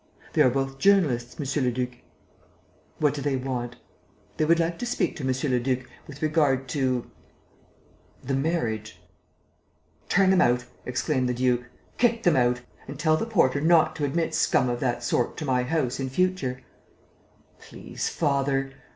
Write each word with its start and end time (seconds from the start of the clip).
"They 0.33 0.41
are 0.41 0.49
both 0.49 0.79
journalists, 0.79 1.37
monsieur 1.37 1.61
le 1.61 1.69
duc." 1.69 1.89
"What 2.97 3.13
do 3.13 3.21
they 3.21 3.35
want?" 3.35 3.75
"They 4.37 4.45
would 4.45 4.59
like 4.59 4.79
to 4.79 4.85
speak 4.87 5.15
to 5.17 5.23
monsieur 5.23 5.51
le 5.51 5.59
duc 5.59 5.87
with 6.07 6.23
regard 6.23 6.67
to... 6.69 7.11
the 8.23 8.33
marriage...." 8.33 8.99
"Turn 10.09 10.31
them 10.31 10.41
out!" 10.41 10.65
exclaimed 10.87 11.29
the 11.29 11.35
duke. 11.35 11.65
"Kick 11.99 12.23
them 12.23 12.35
out! 12.35 12.61
And 12.87 12.97
tell 12.97 13.15
the 13.15 13.27
porter 13.27 13.61
not 13.61 13.95
to 13.97 14.03
admit 14.03 14.33
scum 14.33 14.69
of 14.69 14.79
that 14.79 15.03
sort 15.03 15.37
to 15.37 15.45
my 15.45 15.61
house 15.61 15.99
in 15.99 16.09
future." 16.09 16.61
"Please, 17.59 18.09
father 18.09 18.71